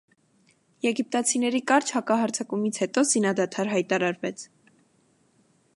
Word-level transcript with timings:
Եգիպտացիների 0.85 1.61
կարճ 1.71 1.91
հակահարձակումից 1.97 2.81
հետո, 2.85 3.05
զինադադար 3.11 3.71
հայտարարվեց։ 3.75 4.47